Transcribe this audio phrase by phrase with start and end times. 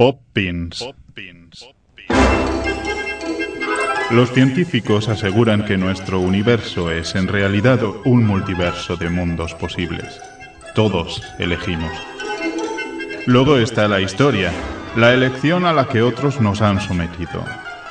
[0.00, 0.82] Poppins.
[4.10, 10.18] Los científicos aseguran que nuestro universo es en realidad un multiverso de mundos posibles.
[10.74, 11.92] Todos elegimos.
[13.26, 14.50] Luego está la historia,
[14.96, 17.44] la elección a la que otros nos han sometido,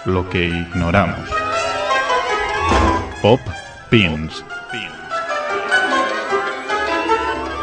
[0.06, 1.30] lo que ignoramos.
[3.22, 3.42] Pop
[3.92, 4.44] Pins.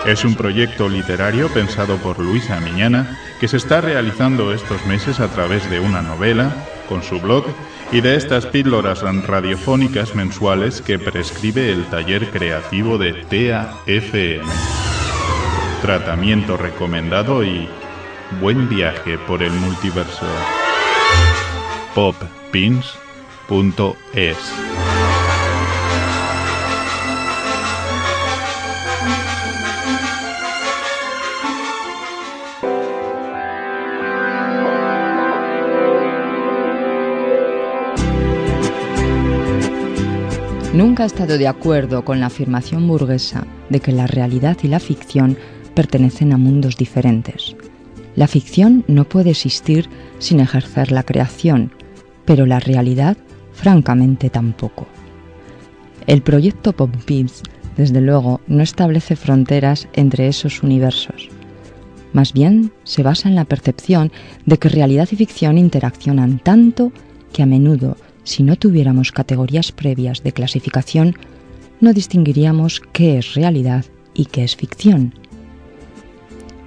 [0.07, 5.27] Es un proyecto literario pensado por Luisa Miñana que se está realizando estos meses a
[5.27, 6.55] través de una novela,
[6.89, 7.45] con su blog
[7.91, 14.49] y de estas píldoras radiofónicas mensuales que prescribe el taller creativo de TAFM.
[15.83, 17.69] Tratamiento recomendado y
[18.41, 20.27] buen viaje por el multiverso.
[21.97, 22.87] poppins.es
[40.77, 44.79] Nunca he estado de acuerdo con la afirmación burguesa de que la realidad y la
[44.79, 45.39] ficción
[45.73, 47.57] pertenecen a mundos diferentes.
[48.15, 49.89] La ficción no puede existir
[50.19, 51.73] sin ejercer la creación,
[52.27, 53.17] pero la realidad,
[53.55, 54.87] francamente, tampoco.
[56.07, 57.43] El proyecto Pompins,
[57.79, 61.31] desde luego, no establece fronteras entre esos universos.
[62.13, 64.13] Más bien, se basa en la percepción
[64.45, 66.93] de que realidad y ficción interaccionan tanto
[67.33, 71.15] que a menudo si no tuviéramos categorías previas de clasificación,
[71.81, 75.15] no distinguiríamos qué es realidad y qué es ficción.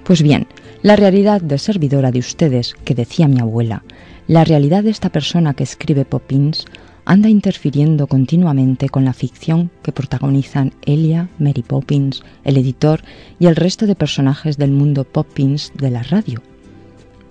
[0.04, 0.46] Pues bien,
[0.82, 3.84] la realidad de servidora de ustedes, que decía mi abuela,
[4.26, 6.64] la realidad de esta persona que escribe Poppins,
[7.04, 13.02] anda interfiriendo continuamente con la ficción que protagonizan Elia, Mary Poppins, el editor
[13.38, 16.40] y el resto de personajes del mundo Poppins de la radio.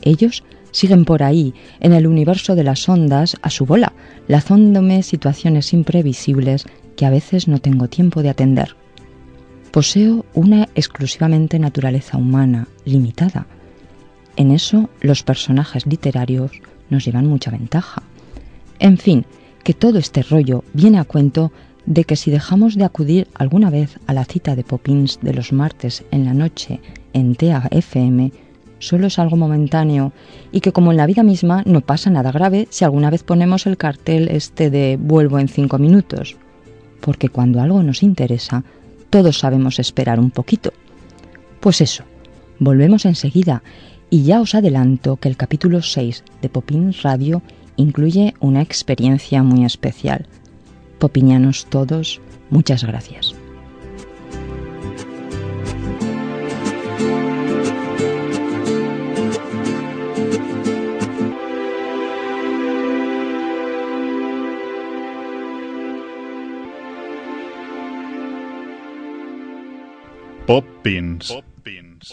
[0.03, 3.93] Ellos siguen por ahí, en el universo de las ondas, a su bola,
[4.27, 8.75] lanzándome situaciones imprevisibles que a veces no tengo tiempo de atender.
[9.71, 13.45] Poseo una exclusivamente naturaleza humana, limitada.
[14.35, 16.51] En eso los personajes literarios
[16.89, 18.03] nos llevan mucha ventaja.
[18.79, 19.25] En fin,
[19.63, 21.51] que todo este rollo viene a cuento
[21.85, 25.51] de que si dejamos de acudir alguna vez a la cita de Poppins de los
[25.51, 26.79] martes en la noche
[27.13, 28.31] en TAFM,
[28.79, 30.11] solo es algo momentáneo
[30.51, 33.67] y que como en la vida misma no pasa nada grave si alguna vez ponemos
[33.67, 36.37] el cartel este de vuelvo en cinco minutos,
[37.01, 38.63] porque cuando algo nos interesa,
[39.09, 40.71] todos sabemos esperar un poquito.
[41.59, 42.03] Pues eso,
[42.59, 43.63] volvemos enseguida
[44.09, 47.41] y ya os adelanto que el capítulo 6 de Popin Radio
[47.75, 50.25] incluye una experiencia muy especial.
[50.99, 52.19] Popinianos todos,
[52.49, 53.38] muchas gracias.
[70.49, 71.29] Pop beans.
[71.29, 72.11] Pop Pins.